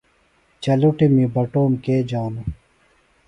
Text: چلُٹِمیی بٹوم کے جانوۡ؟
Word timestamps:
چلُٹِمیی 0.63 1.25
بٹوم 1.33 1.71
کے 1.83 1.95
جانوۡ؟ 2.09 2.45